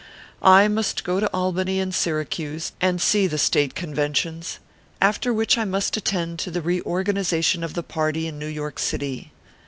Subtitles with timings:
[0.41, 4.57] I must go to Albany and Syracuse, and see the State Conventions;
[4.99, 8.79] after which I must attend to the re organization of the party in New York
[8.79, 9.31] city.